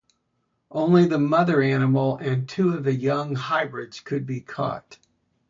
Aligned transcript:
Only 0.71 1.05
the 1.05 1.19
mother 1.19 1.61
animal 1.61 2.17
and 2.17 2.49
two 2.49 2.73
of 2.73 2.83
the 2.85 2.95
young 2.95 3.35
hybrids 3.35 3.99
could 3.99 4.25
be 4.25 4.41
caught. 4.41 4.97